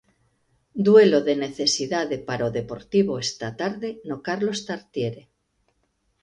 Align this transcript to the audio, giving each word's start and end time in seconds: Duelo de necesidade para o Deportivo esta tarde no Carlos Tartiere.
Duelo 0.85 1.19
de 1.27 1.35
necesidade 1.45 2.15
para 2.27 2.47
o 2.49 2.53
Deportivo 2.59 3.13
esta 3.27 3.49
tarde 3.61 3.89
no 4.09 4.17
Carlos 4.27 4.59
Tartiere. 4.67 5.23